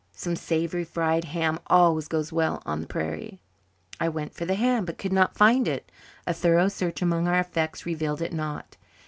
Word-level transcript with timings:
Some 0.13 0.35
savoury 0.35 0.83
fried 0.83 1.25
ham 1.25 1.59
always 1.67 2.07
goes 2.07 2.33
well 2.33 2.63
on 2.65 2.81
the 2.81 2.87
prairie." 2.87 3.39
I 3.99 4.09
went 4.09 4.33
for 4.33 4.45
the 4.45 4.55
ham 4.55 4.83
but 4.83 4.97
could 4.97 5.13
not 5.13 5.37
find 5.37 5.67
it. 5.67 5.91
A 6.25 6.33
thorough 6.33 6.69
search 6.69 7.03
among 7.03 7.27
our 7.27 7.39
effects 7.39 7.85
revealed 7.85 8.23
it 8.23 8.33
not. 8.33 8.77